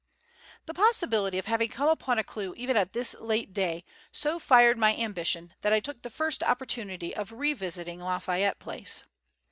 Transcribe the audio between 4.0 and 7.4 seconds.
so fired my ambition that I took the first opportunity of